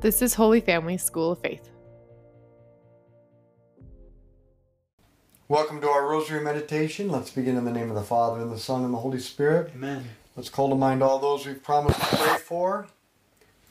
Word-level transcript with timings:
This 0.00 0.22
is 0.22 0.34
Holy 0.34 0.60
Family 0.60 0.96
School 0.96 1.32
of 1.32 1.40
Faith. 1.40 1.70
Welcome 5.48 5.80
to 5.80 5.88
our 5.88 6.06
Rosary 6.06 6.40
Meditation. 6.40 7.10
Let's 7.10 7.32
begin 7.32 7.56
in 7.56 7.64
the 7.64 7.72
name 7.72 7.88
of 7.88 7.96
the 7.96 8.02
Father, 8.02 8.40
and 8.40 8.52
the 8.52 8.60
Son, 8.60 8.84
and 8.84 8.94
the 8.94 8.98
Holy 8.98 9.18
Spirit. 9.18 9.72
Amen. 9.74 10.04
Let's 10.36 10.50
call 10.50 10.68
to 10.68 10.76
mind 10.76 11.02
all 11.02 11.18
those 11.18 11.46
we've 11.46 11.60
promised 11.60 11.98
to 11.98 12.16
pray 12.16 12.38
for, 12.38 12.86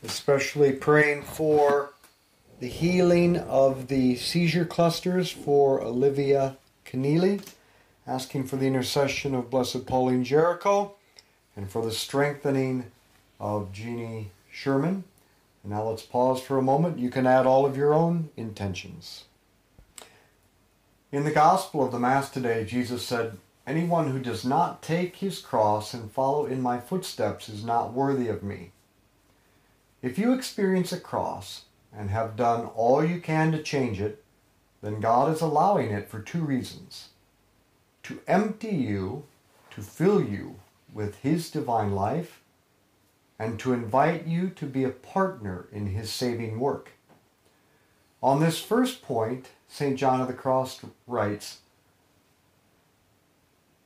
especially 0.04 0.74
praying 0.74 1.24
for 1.24 1.94
the 2.60 2.68
healing 2.68 3.38
of 3.38 3.88
the 3.88 4.18
seizure 4.18 4.66
clusters 4.66 5.32
for 5.32 5.82
Olivia 5.82 6.58
Keneally, 6.86 7.42
asking 8.06 8.48
for 8.48 8.58
the 8.58 8.68
intercession 8.68 9.34
of 9.34 9.50
Blessed 9.50 9.86
Pauline 9.86 10.26
Jaricot, 10.26 10.92
and 11.56 11.72
for 11.72 11.86
the 11.86 11.94
strengthening 11.94 12.92
of 13.40 13.72
Jeannie 13.72 14.32
Sherman. 14.52 15.06
Now 15.68 15.90
let's 15.90 16.04
pause 16.04 16.42
for 16.42 16.58
a 16.58 16.62
moment. 16.62 16.98
You 16.98 17.10
can 17.10 17.28
add 17.28 17.46
all 17.46 17.66
of 17.66 17.76
your 17.76 17.94
own 17.94 18.30
intentions. 18.38 19.26
In 21.12 21.26
the 21.26 21.32
Gospel 21.32 21.84
of 21.84 21.92
the 21.92 22.00
Mass 22.00 22.30
today, 22.30 22.64
Jesus 22.64 23.06
said, 23.06 23.38
Anyone 23.66 24.12
who 24.12 24.20
does 24.20 24.46
not 24.46 24.82
take 24.82 25.18
his 25.18 25.40
cross 25.40 25.94
and 25.94 26.10
follow 26.10 26.46
in 26.46 26.62
my 26.62 26.80
footsteps 26.80 27.50
is 27.50 27.66
not 27.66 27.92
worthy 27.92 28.30
of 28.30 28.44
me. 28.44 28.72
If 30.02 30.18
you 30.18 30.32
experience 30.32 30.94
a 30.94 31.00
cross 31.00 31.66
and 31.94 32.10
have 32.12 32.38
done 32.38 32.68
all 32.68 33.04
you 33.04 33.20
can 33.20 33.52
to 33.52 33.62
change 33.62 34.00
it, 34.00 34.24
then 34.82 35.02
God 35.02 35.34
is 35.34 35.42
allowing 35.42 35.92
it 35.92 36.10
for 36.10 36.22
two 36.22 36.44
reasons 36.44 37.10
to 38.04 38.22
empty 38.26 38.74
you, 38.74 39.26
to 39.72 39.82
fill 39.82 40.24
you 40.24 40.56
with 40.94 41.20
His 41.20 41.52
divine 41.52 41.92
life, 41.92 42.40
and 43.40 43.60
to 43.60 43.74
invite 43.74 44.26
you 44.26 44.50
to 44.50 44.66
be 44.66 44.84
a 44.84 44.90
partner 44.90 45.68
in 45.72 45.88
His 45.88 46.12
saving 46.12 46.60
work. 46.60 46.92
On 48.22 48.40
this 48.40 48.60
first 48.60 49.02
point, 49.02 49.50
St. 49.68 49.98
John 49.98 50.22
of 50.22 50.28
the 50.28 50.34
Cross 50.34 50.82
writes, 51.06 51.60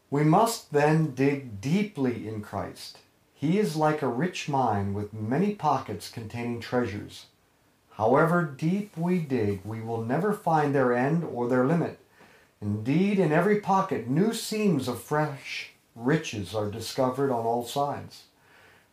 We 0.09 0.23
must 0.23 0.71
then 0.71 1.13
dig 1.13 1.59
deeply 1.59 2.27
in 2.27 2.41
Christ. 2.41 2.99
He 3.33 3.57
is 3.57 3.75
like 3.75 4.01
a 4.01 4.07
rich 4.07 4.47
mine 4.47 4.93
with 4.93 5.13
many 5.13 5.55
pockets 5.55 6.09
containing 6.09 6.59
treasures. 6.59 7.25
However 7.91 8.43
deep 8.43 8.95
we 8.95 9.19
dig, 9.19 9.61
we 9.65 9.81
will 9.81 10.03
never 10.03 10.31
find 10.31 10.73
their 10.73 10.93
end 10.93 11.23
or 11.23 11.47
their 11.47 11.65
limit. 11.65 11.99
Indeed, 12.61 13.19
in 13.19 13.31
every 13.31 13.59
pocket, 13.59 14.07
new 14.07 14.33
seams 14.33 14.87
of 14.87 15.01
fresh 15.01 15.71
riches 15.95 16.55
are 16.55 16.69
discovered 16.69 17.31
on 17.31 17.45
all 17.45 17.65
sides. 17.65 18.23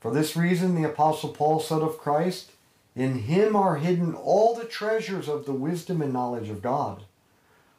For 0.00 0.12
this 0.12 0.36
reason, 0.36 0.74
the 0.74 0.88
Apostle 0.88 1.30
Paul 1.30 1.60
said 1.60 1.82
of 1.82 1.98
Christ, 1.98 2.52
in 2.94 3.20
him 3.20 3.56
are 3.56 3.76
hidden 3.76 4.14
all 4.14 4.54
the 4.54 4.64
treasures 4.64 5.28
of 5.28 5.44
the 5.44 5.52
wisdom 5.52 6.02
and 6.02 6.12
knowledge 6.12 6.48
of 6.48 6.62
God. 6.62 7.04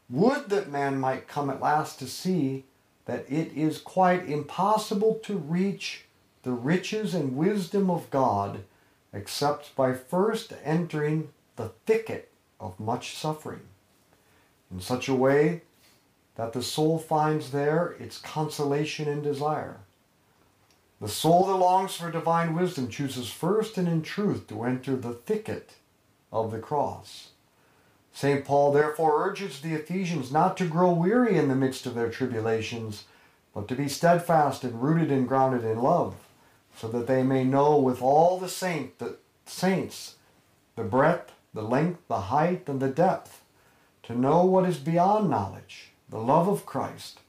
Would 0.09 0.49
that 0.49 0.71
man 0.71 0.99
might 0.99 1.27
come 1.27 1.49
at 1.49 1.61
last 1.61 1.99
to 1.99 2.07
see 2.07 2.65
that 3.05 3.25
it 3.29 3.51
is 3.55 3.79
quite 3.79 4.27
impossible 4.27 5.19
to 5.23 5.35
reach 5.35 6.05
the 6.43 6.51
riches 6.51 7.13
and 7.13 7.35
wisdom 7.35 7.89
of 7.89 8.09
God 8.09 8.63
except 9.13 9.75
by 9.75 9.93
first 9.93 10.53
entering 10.63 11.29
the 11.55 11.69
thicket 11.85 12.31
of 12.59 12.79
much 12.79 13.15
suffering, 13.15 13.61
in 14.71 14.79
such 14.79 15.09
a 15.09 15.15
way 15.15 15.61
that 16.35 16.53
the 16.53 16.63
soul 16.63 16.99
finds 16.99 17.51
there 17.51 17.95
its 17.99 18.17
consolation 18.19 19.07
and 19.07 19.23
desire. 19.23 19.79
The 21.01 21.07
soul 21.07 21.45
that 21.45 21.55
longs 21.55 21.95
for 21.95 22.11
divine 22.11 22.53
wisdom 22.53 22.89
chooses 22.89 23.29
first 23.31 23.77
and 23.77 23.87
in 23.87 24.01
truth 24.01 24.47
to 24.47 24.63
enter 24.63 24.95
the 24.95 25.13
thicket 25.13 25.75
of 26.31 26.51
the 26.51 26.59
cross. 26.59 27.29
St. 28.11 28.43
Paul 28.43 28.73
therefore 28.73 29.25
urges 29.25 29.61
the 29.61 29.75
Ephesians 29.75 30.31
not 30.31 30.57
to 30.57 30.67
grow 30.67 30.91
weary 30.91 31.37
in 31.37 31.47
the 31.47 31.55
midst 31.55 31.85
of 31.85 31.95
their 31.95 32.09
tribulations, 32.09 33.05
but 33.53 33.67
to 33.69 33.75
be 33.75 33.87
steadfast 33.87 34.63
and 34.65 34.81
rooted 34.81 35.09
and 35.09 35.27
grounded 35.27 35.63
in 35.63 35.79
love, 35.79 36.15
so 36.75 36.89
that 36.89 37.07
they 37.07 37.23
may 37.23 37.45
know 37.45 37.77
with 37.77 38.01
all 38.01 38.37
the 38.37 38.49
saint, 38.49 38.99
the 38.99 39.17
saints 39.45 40.15
the 40.75 40.83
breadth, 40.83 41.33
the 41.53 41.61
length, 41.61 42.07
the 42.07 42.21
height, 42.21 42.67
and 42.67 42.79
the 42.79 42.87
depth, 42.87 43.41
to 44.03 44.15
know 44.15 44.45
what 44.45 44.65
is 44.65 44.77
beyond 44.77 45.29
knowledge, 45.29 45.91
the 46.09 46.19
love 46.19 46.47
of 46.47 46.65
Christ, 46.65 47.19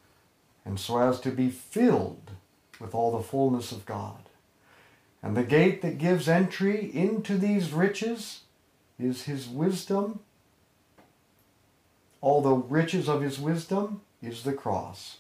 and 0.64 0.78
so 0.78 0.98
as 0.98 1.20
to 1.20 1.30
be 1.30 1.50
filled 1.50 2.30
with 2.80 2.94
all 2.94 3.16
the 3.16 3.22
fullness 3.22 3.70
of 3.70 3.86
God. 3.86 4.28
And 5.22 5.36
the 5.36 5.44
gate 5.44 5.82
that 5.82 5.98
gives 5.98 6.28
entry 6.28 6.90
into 6.94 7.36
these 7.36 7.72
riches 7.72 8.40
is 8.98 9.24
his 9.24 9.48
wisdom. 9.48 10.20
All 12.20 12.40
the 12.40 12.54
riches 12.54 13.08
of 13.08 13.22
his 13.22 13.38
wisdom 13.38 14.00
is 14.22 14.42
the 14.42 14.52
cross, 14.52 15.18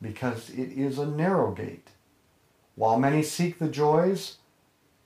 because 0.00 0.50
it 0.50 0.72
is 0.72 0.98
a 0.98 1.06
narrow 1.06 1.52
gate. 1.52 1.88
While 2.74 2.98
many 2.98 3.22
seek 3.22 3.58
the 3.58 3.68
joys 3.68 4.36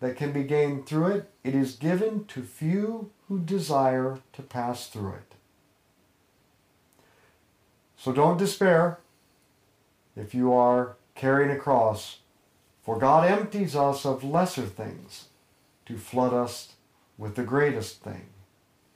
that 0.00 0.16
can 0.16 0.32
be 0.32 0.44
gained 0.44 0.86
through 0.86 1.06
it, 1.06 1.30
it 1.42 1.54
is 1.54 1.76
given 1.76 2.24
to 2.26 2.42
few 2.42 3.10
who 3.28 3.38
desire 3.38 4.18
to 4.32 4.42
pass 4.42 4.88
through 4.88 5.14
it. 5.14 5.34
So 7.96 8.12
don't 8.12 8.36
despair 8.36 8.98
if 10.14 10.34
you 10.34 10.52
are 10.52 10.96
carrying 11.14 11.50
a 11.50 11.58
cross, 11.58 12.18
for 12.82 12.98
God 12.98 13.28
empties 13.28 13.74
us 13.76 14.04
of 14.04 14.24
lesser 14.24 14.66
things 14.66 15.26
to 15.86 15.96
flood 15.96 16.32
us 16.32 16.72
with 17.16 17.36
the 17.36 17.44
greatest 17.44 18.02
thing, 18.02 18.26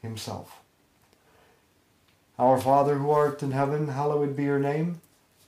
Himself. 0.03 0.61
Our 2.39 2.61
Father 2.61 2.97
who 2.97 3.11
art 3.11 3.43
in 3.43 3.53
heaven, 3.53 3.89
hallowed 3.89 4.37
be 4.37 4.45
your 4.45 4.59
name. 4.59 5.01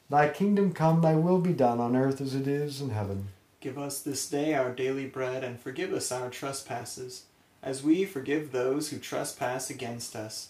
Thy 0.09 0.29
kingdom 0.29 0.73
come, 0.73 1.03
thy 1.03 1.15
will 1.15 1.41
be 1.41 1.53
done 1.53 1.81
on 1.81 1.95
earth 1.95 2.21
as 2.21 2.35
it 2.35 2.47
is 2.47 2.81
in 2.81 2.91
heaven. 2.91 3.29
Give 3.61 3.79
us 3.79 4.01
this 4.01 4.29
day 4.29 4.55
our 4.55 4.73
daily 4.73 5.07
bread, 5.07 5.45
and 5.45 5.61
forgive 5.61 5.93
us 5.93 6.11
our 6.11 6.31
trespasses, 6.31 7.25
as 7.63 7.83
we 7.83 8.05
forgive 8.05 8.51
those 8.51 8.91
who 8.91 8.99
trespass 8.99 9.71
against 9.71 10.17
us 10.17 10.50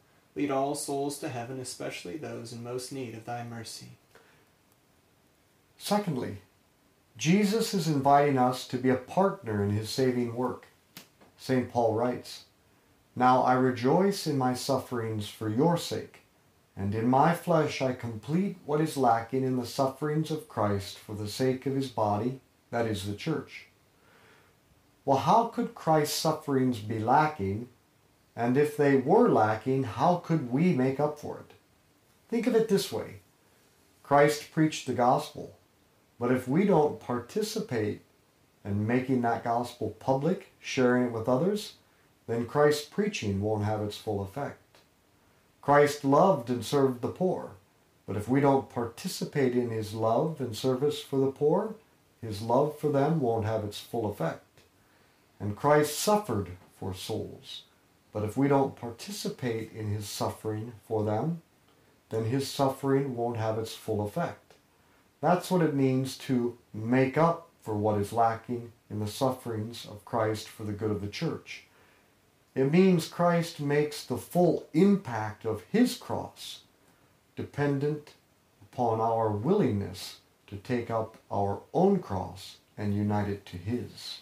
Lead 0.35 0.51
all 0.51 0.75
souls 0.75 1.19
to 1.19 1.29
heaven, 1.29 1.59
especially 1.59 2.17
those 2.17 2.53
in 2.53 2.63
most 2.63 2.91
need 2.91 3.13
of 3.15 3.25
thy 3.25 3.43
mercy. 3.43 3.89
Secondly, 5.77 6.37
Jesus 7.17 7.73
is 7.73 7.87
inviting 7.87 8.37
us 8.37 8.67
to 8.67 8.77
be 8.77 8.89
a 8.89 8.95
partner 8.95 9.63
in 9.63 9.71
his 9.71 9.89
saving 9.89 10.35
work. 10.35 10.67
St. 11.37 11.69
Paul 11.69 11.95
writes, 11.95 12.45
Now 13.15 13.41
I 13.41 13.53
rejoice 13.53 14.25
in 14.25 14.37
my 14.37 14.53
sufferings 14.53 15.27
for 15.27 15.49
your 15.49 15.75
sake, 15.75 16.19
and 16.77 16.95
in 16.95 17.07
my 17.07 17.33
flesh 17.33 17.81
I 17.81 17.93
complete 17.93 18.57
what 18.65 18.79
is 18.79 18.95
lacking 18.95 19.43
in 19.43 19.57
the 19.57 19.65
sufferings 19.65 20.31
of 20.31 20.47
Christ 20.47 20.97
for 20.97 21.13
the 21.13 21.27
sake 21.27 21.65
of 21.65 21.75
his 21.75 21.89
body, 21.89 22.39
that 22.69 22.85
is 22.85 23.05
the 23.05 23.15
church. 23.15 23.67
Well, 25.03 25.17
how 25.17 25.45
could 25.45 25.75
Christ's 25.75 26.17
sufferings 26.17 26.79
be 26.79 26.99
lacking? 26.99 27.67
And 28.41 28.57
if 28.57 28.75
they 28.75 28.95
were 28.95 29.29
lacking, 29.29 29.83
how 29.83 30.15
could 30.15 30.51
we 30.51 30.73
make 30.73 30.99
up 30.99 31.19
for 31.19 31.37
it? 31.37 31.53
Think 32.27 32.47
of 32.47 32.55
it 32.55 32.69
this 32.69 32.91
way 32.91 33.17
Christ 34.01 34.51
preached 34.51 34.87
the 34.87 34.95
gospel. 34.95 35.55
But 36.19 36.31
if 36.31 36.47
we 36.47 36.65
don't 36.65 36.99
participate 36.99 38.01
in 38.65 38.87
making 38.87 39.21
that 39.21 39.43
gospel 39.43 39.91
public, 39.99 40.53
sharing 40.59 41.05
it 41.05 41.11
with 41.11 41.29
others, 41.29 41.73
then 42.25 42.47
Christ's 42.47 42.85
preaching 42.85 43.41
won't 43.41 43.65
have 43.65 43.83
its 43.83 43.97
full 43.97 44.23
effect. 44.23 44.79
Christ 45.61 46.03
loved 46.03 46.49
and 46.49 46.65
served 46.65 47.03
the 47.03 47.09
poor, 47.09 47.51
but 48.07 48.17
if 48.17 48.27
we 48.27 48.39
don't 48.41 48.71
participate 48.71 49.55
in 49.55 49.69
his 49.69 49.93
love 49.93 50.41
and 50.41 50.57
service 50.57 50.99
for 50.99 51.19
the 51.19 51.31
poor, 51.31 51.75
his 52.23 52.41
love 52.41 52.79
for 52.79 52.89
them 52.89 53.19
won't 53.19 53.45
have 53.45 53.63
its 53.63 53.79
full 53.79 54.09
effect. 54.09 54.61
And 55.39 55.55
Christ 55.55 55.99
suffered 55.99 56.49
for 56.79 56.95
souls, 56.95 57.65
but 58.13 58.23
if 58.23 58.35
we 58.35 58.47
don't 58.47 58.75
participate 58.75 59.71
in 59.73 59.87
his 59.87 60.07
suffering 60.07 60.73
for 60.87 61.03
them, 61.03 61.41
then 62.09 62.25
his 62.25 62.49
suffering 62.49 63.15
won't 63.15 63.37
have 63.37 63.57
its 63.57 63.73
full 63.73 64.05
effect. 64.05 64.53
That's 65.21 65.49
what 65.49 65.61
it 65.61 65.73
means 65.73 66.17
to 66.19 66.57
make 66.73 67.17
up 67.17 67.47
for 67.61 67.75
what 67.75 67.99
is 67.99 68.11
lacking 68.11 68.71
in 68.89 68.99
the 68.99 69.07
sufferings 69.07 69.85
of 69.85 70.03
Christ 70.03 70.49
for 70.49 70.63
the 70.63 70.73
good 70.73 70.91
of 70.91 71.01
the 71.01 71.07
church. 71.07 71.63
It 72.53 72.71
means 72.71 73.07
Christ 73.07 73.61
makes 73.61 74.03
the 74.03 74.17
full 74.17 74.67
impact 74.73 75.45
of 75.45 75.63
his 75.71 75.95
cross 75.95 76.61
dependent 77.35 78.13
upon 78.61 78.99
our 78.99 79.31
willingness 79.31 80.17
to 80.47 80.57
take 80.57 80.91
up 80.91 81.17
our 81.31 81.61
own 81.73 81.99
cross 81.99 82.57
and 82.77 82.93
unite 82.93 83.29
it 83.29 83.45
to 83.45 83.57
his. 83.57 84.21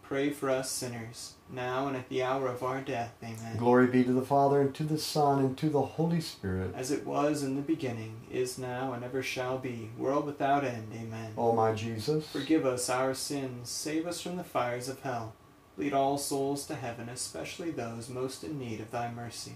pray 0.11 0.29
for 0.29 0.49
us 0.49 0.69
sinners, 0.69 1.35
now 1.49 1.87
and 1.87 1.95
at 1.95 2.09
the 2.09 2.21
hour 2.21 2.47
of 2.47 2.63
our 2.63 2.81
death. 2.81 3.13
Amen. 3.23 3.55
Glory 3.55 3.87
be 3.87 4.03
to 4.03 4.11
the 4.11 4.21
Father, 4.21 4.59
and 4.59 4.75
to 4.75 4.83
the 4.83 4.97
Son, 4.97 5.39
and 5.39 5.57
to 5.57 5.69
the 5.69 5.81
Holy 5.81 6.19
Spirit. 6.19 6.75
As 6.75 6.91
it 6.91 7.07
was 7.07 7.43
in 7.43 7.55
the 7.55 7.61
beginning, 7.61 8.19
is 8.29 8.57
now, 8.57 8.91
and 8.91 9.05
ever 9.05 9.23
shall 9.23 9.57
be, 9.57 9.89
world 9.97 10.25
without 10.25 10.65
end. 10.65 10.89
Amen. 10.93 11.31
O 11.37 11.53
my 11.53 11.71
Jesus, 11.71 12.27
Forgive 12.27 12.65
us 12.65 12.89
our 12.89 13.13
sins, 13.13 13.69
save 13.69 14.05
us 14.05 14.19
from 14.19 14.35
the 14.35 14.43
fires 14.43 14.89
of 14.89 14.99
hell. 14.99 15.33
Lead 15.77 15.93
all 15.93 16.17
souls 16.17 16.65
to 16.65 16.75
heaven, 16.75 17.07
especially 17.07 17.71
those 17.71 18.09
most 18.09 18.43
in 18.43 18.59
need 18.59 18.81
of 18.81 18.91
thy 18.91 19.09
mercy. 19.09 19.55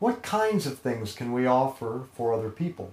What 0.00 0.24
kinds 0.24 0.66
of 0.66 0.80
things 0.80 1.14
can 1.14 1.32
we 1.32 1.46
offer 1.46 2.06
for 2.14 2.34
other 2.34 2.50
people? 2.50 2.90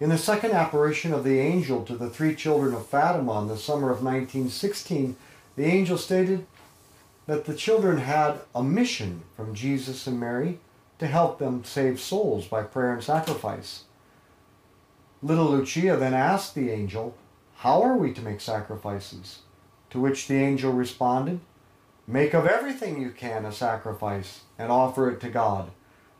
In 0.00 0.08
the 0.08 0.18
second 0.18 0.50
apparition 0.50 1.14
of 1.14 1.22
the 1.22 1.38
angel 1.38 1.84
to 1.84 1.96
the 1.96 2.10
three 2.10 2.34
children 2.34 2.74
of 2.74 2.86
Fatima 2.86 3.40
in 3.42 3.46
the 3.46 3.56
summer 3.56 3.90
of 3.90 4.02
1916, 4.02 5.14
the 5.54 5.64
angel 5.64 5.96
stated 5.96 6.46
that 7.26 7.44
the 7.44 7.54
children 7.54 7.98
had 7.98 8.40
a 8.54 8.62
mission 8.62 9.22
from 9.36 9.54
Jesus 9.54 10.08
and 10.08 10.18
Mary 10.18 10.58
to 10.98 11.06
help 11.06 11.38
them 11.38 11.62
save 11.64 12.00
souls 12.00 12.46
by 12.46 12.62
prayer 12.62 12.92
and 12.92 13.04
sacrifice. 13.04 13.84
Little 15.22 15.46
Lucia 15.46 15.96
then 15.96 16.12
asked 16.12 16.56
the 16.56 16.70
angel, 16.70 17.16
How 17.58 17.80
are 17.82 17.96
we 17.96 18.12
to 18.14 18.20
make 18.20 18.40
sacrifices? 18.40 19.40
To 19.90 20.00
which 20.00 20.26
the 20.26 20.34
angel 20.34 20.72
responded, 20.72 21.38
Make 22.06 22.34
of 22.34 22.46
everything 22.46 23.00
you 23.00 23.10
can 23.10 23.44
a 23.44 23.52
sacrifice 23.52 24.40
and 24.58 24.72
offer 24.72 25.08
it 25.08 25.20
to 25.20 25.30
God 25.30 25.70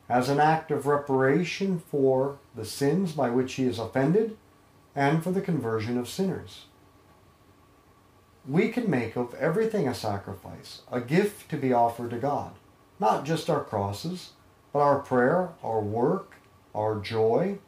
as 0.09 0.29
an 0.29 0.39
act 0.39 0.71
of 0.71 0.87
reparation 0.87 1.83
for 1.91 2.39
the 2.55 2.65
sins 2.65 3.13
by 3.13 3.31
which 3.31 3.55
he 3.55 3.65
is 3.65 3.79
offended 3.79 4.37
and 4.95 5.23
for 5.23 5.31
the 5.31 5.41
conversion 5.41 5.99
of 5.99 6.09
sinners. 6.09 6.67
We 8.47 8.69
can 8.69 8.91
make 8.91 9.17
of 9.17 9.33
everything 9.35 9.89
a 9.89 9.95
sacrifice, 9.95 10.83
a 10.93 11.01
gift 11.01 11.51
to 11.51 11.57
be 11.57 11.73
offered 11.73 12.11
to 12.11 12.19
God, 12.19 12.53
not 13.01 13.25
just 13.25 13.49
our 13.49 13.65
crosses, 13.65 14.33
but 14.73 14.81
our 14.81 14.99
prayer, 14.99 15.51
our 15.63 15.81
work, 15.81 16.35
our 16.75 17.01
joy. 17.01 17.59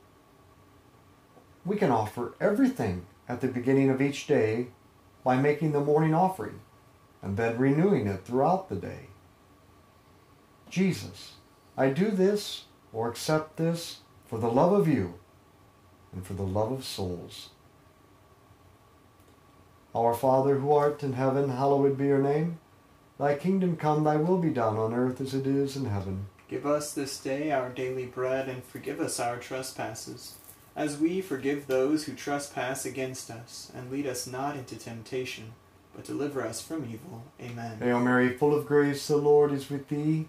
We 1.65 1.77
can 1.77 1.91
offer 1.91 2.35
everything 2.41 3.07
at 3.29 3.41
the 3.41 3.49
beginning 3.49 3.89
of 3.89 4.03
each 4.03 4.27
day 4.27 4.69
by 5.25 5.37
making 5.37 5.73
the 5.73 5.81
morning 5.81 6.15
offering 6.15 6.61
and 7.23 7.37
then 7.37 7.59
renewing 7.59 8.07
it 8.07 8.25
throughout 8.25 8.69
the 8.69 8.77
day. 8.77 9.07
Jesus, 10.69 11.36
I 11.77 11.91
do 11.91 12.11
this 12.11 12.65
or 12.93 13.09
accept 13.09 13.57
this 13.57 13.99
for 14.27 14.39
the 14.39 14.49
love 14.49 14.73
of 14.73 14.89
you 14.89 15.15
and 16.13 16.27
for 16.27 16.33
the 16.35 16.43
love 16.43 16.73
of 16.73 16.85
souls. 16.85 17.51
Our 19.95 20.15
Father 20.15 20.57
who 20.59 20.73
art 20.73 21.03
in 21.03 21.15
heaven, 21.15 21.51
hallowed 21.51 21.97
be 21.97 22.07
your 22.07 22.23
name. 22.23 22.59
Thy 23.19 23.35
kingdom 23.35 23.77
come, 23.77 24.05
thy 24.05 24.17
will 24.17 24.39
be 24.39 24.51
done 24.51 24.77
on 24.77 24.93
earth 24.93 25.21
as 25.21 25.33
it 25.33 25.47
is 25.47 25.77
in 25.77 25.87
heaven. 25.87 26.27
Give 26.49 26.67
us 26.67 26.93
this 26.93 27.19
day 27.19 27.51
our 27.51 27.71
daily 27.71 28.07
bread, 28.07 28.49
and 28.49 28.63
forgive 28.63 29.01
us 29.01 29.19
our 29.19 29.39
trespasses, 29.39 30.37
as 30.77 30.99
we 30.99 31.21
forgive 31.21 31.67
those 31.67 32.05
who 32.05 32.15
trespass 32.15 32.85
against 32.85 33.31
us. 33.31 33.73
And 33.75 33.91
lead 33.91 34.07
us 34.07 34.27
not 34.27 34.55
into 34.55 34.77
temptation, 34.77 35.53
but 35.95 36.05
deliver 36.05 36.43
us 36.43 36.61
from 36.61 36.85
evil. 36.85 37.25
Amen. 37.41 37.79
Hail 37.79 38.01
Mary, 38.01 38.37
full 38.37 38.55
of 38.55 38.67
grace, 38.67 39.09
the 39.09 39.17
Lord 39.17 39.51
is 39.51 39.71
with 39.71 39.89
thee. 39.89 40.29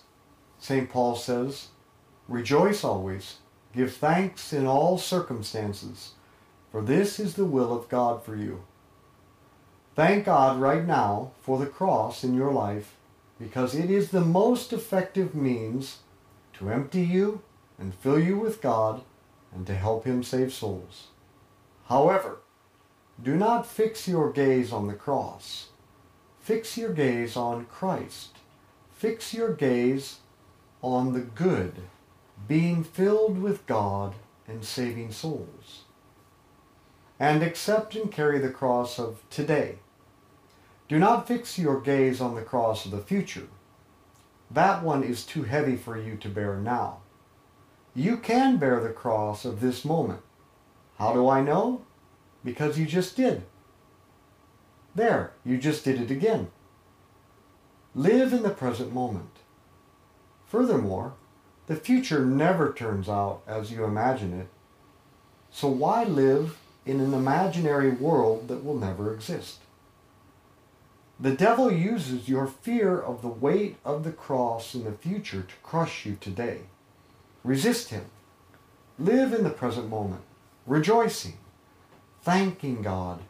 St. 0.61 0.91
Paul 0.91 1.15
says, 1.15 1.69
rejoice 2.27 2.83
always, 2.83 3.37
give 3.75 3.95
thanks 3.95 4.53
in 4.53 4.67
all 4.67 4.99
circumstances, 4.99 6.11
for 6.71 6.83
this 6.83 7.19
is 7.19 7.33
the 7.33 7.45
will 7.45 7.75
of 7.75 7.89
God 7.89 8.23
for 8.23 8.35
you. 8.35 8.61
Thank 9.95 10.25
God 10.25 10.61
right 10.61 10.85
now 10.85 11.31
for 11.41 11.57
the 11.57 11.65
cross 11.65 12.23
in 12.23 12.35
your 12.35 12.53
life 12.53 12.95
because 13.39 13.73
it 13.73 13.89
is 13.89 14.11
the 14.11 14.21
most 14.21 14.71
effective 14.71 15.33
means 15.33 15.97
to 16.53 16.69
empty 16.69 17.01
you 17.01 17.41
and 17.79 17.95
fill 17.95 18.19
you 18.19 18.37
with 18.37 18.61
God 18.61 19.01
and 19.51 19.65
to 19.65 19.73
help 19.73 20.05
Him 20.05 20.21
save 20.21 20.53
souls. 20.53 21.07
However, 21.87 22.37
do 23.21 23.35
not 23.35 23.65
fix 23.65 24.07
your 24.07 24.31
gaze 24.31 24.71
on 24.71 24.85
the 24.87 24.93
cross. 24.93 25.69
Fix 26.39 26.77
your 26.77 26.93
gaze 26.93 27.35
on 27.35 27.65
Christ. 27.65 28.37
Fix 28.91 29.33
your 29.33 29.53
gaze 29.55 30.19
on 30.81 31.13
the 31.13 31.21
good, 31.21 31.73
being 32.47 32.83
filled 32.83 33.41
with 33.41 33.65
God 33.67 34.15
and 34.47 34.63
saving 34.63 35.11
souls. 35.11 35.83
And 37.19 37.43
accept 37.43 37.95
and 37.95 38.11
carry 38.11 38.39
the 38.39 38.49
cross 38.49 38.97
of 38.97 39.21
today. 39.29 39.77
Do 40.87 40.97
not 40.97 41.27
fix 41.27 41.57
your 41.57 41.79
gaze 41.79 42.19
on 42.19 42.35
the 42.35 42.41
cross 42.41 42.85
of 42.85 42.91
the 42.91 42.99
future. 42.99 43.47
That 44.49 44.83
one 44.83 45.03
is 45.03 45.25
too 45.25 45.43
heavy 45.43 45.75
for 45.77 45.97
you 45.97 46.17
to 46.17 46.27
bear 46.27 46.57
now. 46.57 46.97
You 47.95 48.17
can 48.17 48.57
bear 48.57 48.81
the 48.81 48.89
cross 48.89 49.45
of 49.45 49.61
this 49.61 49.85
moment. 49.85 50.21
How 50.97 51.13
do 51.13 51.29
I 51.29 51.41
know? 51.41 51.81
Because 52.43 52.77
you 52.77 52.85
just 52.85 53.15
did. 53.15 53.43
There, 54.93 55.33
you 55.45 55.57
just 55.57 55.85
did 55.85 56.01
it 56.01 56.11
again. 56.11 56.49
Live 57.95 58.33
in 58.33 58.43
the 58.43 58.49
present 58.49 58.93
moment. 58.93 59.30
Furthermore, 60.51 61.13
the 61.67 61.77
future 61.77 62.25
never 62.25 62.73
turns 62.73 63.07
out 63.07 63.41
as 63.47 63.71
you 63.71 63.85
imagine 63.85 64.37
it. 64.37 64.49
So 65.49 65.69
why 65.69 66.03
live 66.03 66.57
in 66.85 66.99
an 66.99 67.13
imaginary 67.13 67.91
world 67.91 68.49
that 68.49 68.61
will 68.65 68.77
never 68.77 69.13
exist? 69.13 69.59
The 71.17 71.31
devil 71.31 71.71
uses 71.71 72.27
your 72.27 72.47
fear 72.47 72.99
of 72.99 73.21
the 73.21 73.29
weight 73.29 73.77
of 73.85 74.03
the 74.03 74.11
cross 74.11 74.75
in 74.75 74.83
the 74.83 74.91
future 74.91 75.43
to 75.43 75.55
crush 75.63 76.05
you 76.05 76.17
today. 76.19 76.63
Resist 77.45 77.87
him. 77.91 78.07
Live 78.99 79.31
in 79.31 79.45
the 79.45 79.51
present 79.51 79.87
moment, 79.87 80.23
rejoicing, 80.67 81.37
thanking 82.23 82.81
God 82.81 83.21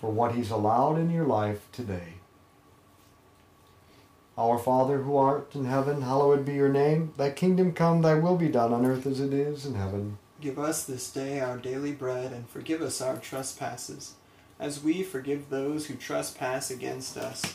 for 0.00 0.10
what 0.10 0.34
he's 0.34 0.50
allowed 0.50 0.98
in 0.98 1.08
your 1.08 1.26
life 1.26 1.68
today. 1.70 2.14
Our 4.38 4.58
Father 4.58 4.98
who 4.98 5.16
art 5.16 5.54
in 5.54 5.64
heaven, 5.64 6.02
hallowed 6.02 6.44
be 6.44 6.52
your 6.54 6.68
name. 6.68 7.14
Thy 7.16 7.30
kingdom 7.30 7.72
come, 7.72 8.02
thy 8.02 8.14
will 8.14 8.36
be 8.36 8.48
done 8.48 8.72
on 8.74 8.84
earth 8.84 9.06
as 9.06 9.18
it 9.18 9.32
is 9.32 9.64
in 9.64 9.74
heaven. 9.74 10.18
Give 10.42 10.58
us 10.58 10.84
this 10.84 11.10
day 11.10 11.40
our 11.40 11.56
daily 11.56 11.92
bread, 11.92 12.32
and 12.32 12.46
forgive 12.46 12.82
us 12.82 13.00
our 13.00 13.16
trespasses, 13.16 14.12
as 14.60 14.84
we 14.84 15.02
forgive 15.02 15.48
those 15.48 15.86
who 15.86 15.94
trespass 15.94 16.70
against 16.70 17.16
us. 17.16 17.54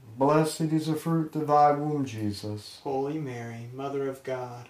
Blessed 0.21 0.61
is 0.71 0.85
the 0.85 0.93
fruit 0.93 1.35
of 1.35 1.47
thy 1.47 1.71
womb, 1.71 2.05
Jesus. 2.05 2.79
Holy 2.83 3.17
Mary, 3.17 3.69
Mother 3.73 4.07
of 4.07 4.21
God, 4.21 4.69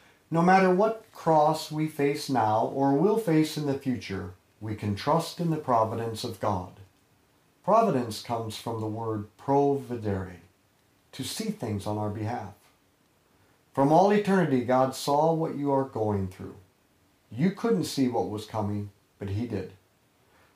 No 0.33 0.41
matter 0.41 0.73
what 0.73 1.11
cross 1.11 1.69
we 1.69 1.87
face 1.87 2.29
now 2.29 2.71
or 2.73 2.93
will 2.93 3.17
face 3.17 3.57
in 3.57 3.65
the 3.65 3.77
future, 3.77 4.31
we 4.61 4.75
can 4.75 4.95
trust 4.95 5.41
in 5.41 5.49
the 5.49 5.57
providence 5.57 6.23
of 6.23 6.39
God. 6.39 6.71
Providence 7.65 8.23
comes 8.23 8.55
from 8.55 8.79
the 8.79 8.87
word 8.87 9.27
providere, 9.37 10.37
to 11.11 11.23
see 11.23 11.49
things 11.49 11.85
on 11.85 11.97
our 11.97 12.09
behalf. 12.09 12.53
From 13.73 13.91
all 13.91 14.11
eternity, 14.11 14.61
God 14.61 14.95
saw 14.95 15.33
what 15.33 15.55
you 15.55 15.71
are 15.71 15.83
going 15.83 16.29
through. 16.29 16.55
You 17.29 17.51
couldn't 17.51 17.83
see 17.83 18.07
what 18.07 18.29
was 18.29 18.45
coming, 18.45 18.89
but 19.19 19.29
He 19.29 19.45
did. 19.47 19.73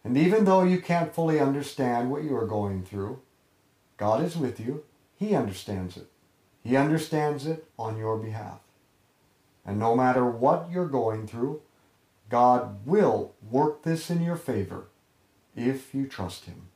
And 0.05 0.17
even 0.17 0.45
though 0.45 0.63
you 0.63 0.79
can't 0.79 1.13
fully 1.13 1.39
understand 1.39 2.09
what 2.11 2.23
you 2.23 2.35
are 2.37 2.47
going 2.47 2.83
through, 2.83 3.19
God 3.97 4.23
is 4.23 4.37
with 4.37 4.59
you. 4.59 4.83
He 5.17 5.35
understands 5.35 5.97
it. 5.97 6.07
He 6.63 6.77
understands 6.77 7.45
it 7.45 7.65
on 7.77 7.97
your 7.97 8.17
behalf. 8.17 8.59
And 9.65 9.79
no 9.79 9.95
matter 9.95 10.25
what 10.25 10.69
you're 10.71 10.87
going 10.87 11.27
through, 11.27 11.61
God 12.29 12.85
will 12.85 13.33
work 13.49 13.83
this 13.83 14.09
in 14.09 14.23
your 14.23 14.35
favor 14.35 14.87
if 15.55 15.93
you 15.93 16.07
trust 16.07 16.45
Him. 16.45 16.67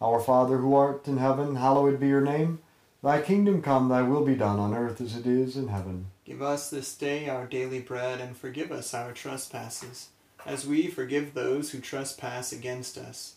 Our 0.00 0.20
Father 0.20 0.58
who 0.58 0.74
art 0.74 1.06
in 1.06 1.18
heaven, 1.18 1.56
hallowed 1.56 2.00
be 2.00 2.08
your 2.08 2.20
name. 2.20 2.60
Thy 3.02 3.20
kingdom 3.20 3.62
come, 3.62 3.88
thy 3.88 4.02
will 4.02 4.24
be 4.24 4.34
done 4.34 4.58
on 4.58 4.74
earth 4.74 5.00
as 5.00 5.16
it 5.16 5.26
is 5.26 5.56
in 5.56 5.68
heaven. 5.68 6.06
Give 6.24 6.42
us 6.42 6.70
this 6.70 6.96
day 6.96 7.28
our 7.28 7.46
daily 7.46 7.80
bread, 7.80 8.20
and 8.20 8.36
forgive 8.36 8.72
us 8.72 8.94
our 8.94 9.12
trespasses, 9.12 10.08
as 10.44 10.66
we 10.66 10.88
forgive 10.88 11.34
those 11.34 11.70
who 11.70 11.80
trespass 11.80 12.52
against 12.52 12.98
us. 12.98 13.36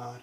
God, 0.00 0.22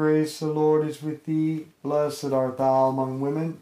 the 0.39 0.47
Lord 0.47 0.87
is 0.87 1.03
with 1.03 1.25
thee. 1.25 1.67
Blessed 1.83 2.31
art 2.31 2.57
thou 2.57 2.87
among 2.87 3.21
women, 3.21 3.61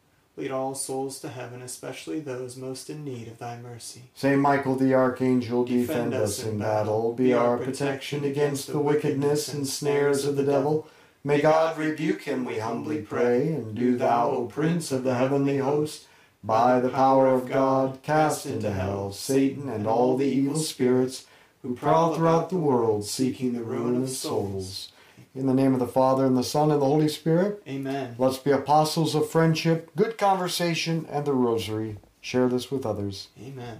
Lead 0.41 0.49
all 0.49 0.73
souls 0.73 1.19
to 1.19 1.29
heaven, 1.29 1.61
especially 1.61 2.19
those 2.19 2.57
most 2.57 2.89
in 2.89 3.05
need 3.05 3.27
of 3.27 3.37
thy 3.37 3.59
mercy. 3.61 4.01
Saint 4.15 4.41
Michael 4.41 4.75
the 4.75 4.91
Archangel, 4.91 5.63
defend, 5.63 5.87
Defend 5.87 6.13
us 6.15 6.43
in 6.43 6.57
battle. 6.57 7.13
Be 7.13 7.31
our 7.31 7.59
protection 7.59 8.23
against 8.23 8.65
the 8.65 8.79
wickedness 8.79 9.53
and 9.53 9.67
snares 9.67 10.25
of 10.25 10.35
the 10.35 10.43
devil. 10.43 10.87
May 11.23 11.41
God 11.41 11.77
rebuke 11.77 12.23
him, 12.23 12.43
we 12.43 12.57
humbly 12.57 13.03
pray. 13.03 13.49
And 13.49 13.75
do 13.75 13.95
thou, 13.95 14.31
O 14.31 14.45
Prince 14.47 14.91
of 14.91 15.03
the 15.03 15.13
heavenly 15.13 15.59
host, 15.59 16.07
by 16.43 16.79
the 16.79 16.89
power 16.89 17.27
of 17.27 17.47
God, 17.47 18.01
cast 18.01 18.47
into 18.47 18.71
hell 18.71 19.11
Satan 19.11 19.69
and 19.69 19.85
all 19.85 20.17
the 20.17 20.25
evil 20.25 20.57
spirits 20.57 21.27
who 21.61 21.75
prowl 21.75 22.15
throughout 22.15 22.49
the 22.49 22.57
world, 22.57 23.05
seeking 23.05 23.53
the 23.53 23.63
ruin 23.63 24.01
of 24.01 24.09
souls. 24.09 24.91
In 25.33 25.47
the 25.47 25.53
name 25.53 25.73
of 25.73 25.79
the 25.79 25.87
Father, 25.87 26.25
and 26.25 26.35
the 26.35 26.43
Son, 26.43 26.71
and 26.71 26.81
the 26.81 26.85
Holy 26.85 27.07
Spirit, 27.07 27.63
Amen. 27.65 28.15
let's 28.17 28.37
be 28.37 28.51
apostles 28.51 29.15
of 29.15 29.29
friendship, 29.29 29.89
good 29.95 30.17
conversation, 30.17 31.07
and 31.09 31.25
the 31.25 31.33
rosary. 31.33 31.97
Share 32.19 32.49
this 32.49 32.69
with 32.69 32.85
others. 32.85 33.29
Amen. 33.41 33.65